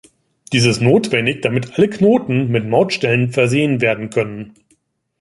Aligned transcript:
Dies 0.51 0.65
ist 0.65 0.81
notwendig, 0.81 1.43
damit 1.43 1.77
alle 1.77 1.87
Knoten 1.87 2.47
mit 2.47 2.67
Mautstellen 2.67 3.31
versehen 3.31 3.81
werden 3.81 4.09
können. 4.09 4.55